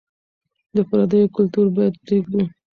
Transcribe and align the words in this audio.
د 0.75 0.77
پرديو 0.89 1.33
کلتور 1.35 1.65
بايد 1.75 1.93
پرېږدو. 2.03 2.41